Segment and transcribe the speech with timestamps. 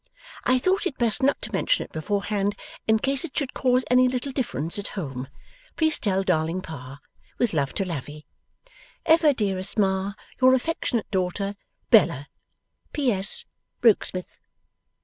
[0.45, 2.55] I thought it best not to mention it beforehand,
[2.87, 5.27] in case it should cause any little difference at home.
[5.75, 6.97] Please tell darling Pa.
[7.37, 8.25] With love to Lavvy,
[9.05, 11.53] Ever dearest Ma, Your affectionate daughter,
[11.91, 12.29] BELLA
[12.93, 13.45] (P.S.
[13.83, 14.39] Rokesmith).